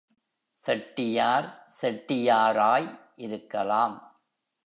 [0.63, 1.47] செட்டியார்
[1.81, 2.89] செட்டியாராய்
[3.15, 3.97] இருக்கலாம்.